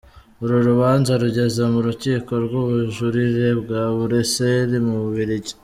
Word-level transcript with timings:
Uru 0.43 0.55
rubanza 0.69 1.11
rugeze 1.23 1.59
mu 1.69 1.77
urukiko 1.81 2.31
rw’ubujurire 2.45 3.47
bwa 3.61 3.83
Buruseli 3.95 4.77
mu 4.85 4.95
Bubiligi. 5.03 5.53